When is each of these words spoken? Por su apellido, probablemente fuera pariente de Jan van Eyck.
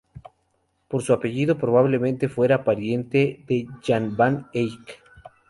Por 0.87 1.03
su 1.03 1.13
apellido, 1.13 1.59
probablemente 1.59 2.27
fuera 2.27 2.63
pariente 2.63 3.45
de 3.47 3.67
Jan 3.85 4.17
van 4.17 4.47
Eyck. 4.51 4.97